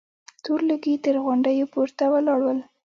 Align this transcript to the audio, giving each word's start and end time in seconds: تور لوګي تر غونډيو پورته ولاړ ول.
تور 0.43 0.59
لوګي 0.69 0.93
تر 1.03 1.15
غونډيو 1.25 1.71
پورته 1.73 2.03
ولاړ 2.13 2.39
ول. 2.43 2.59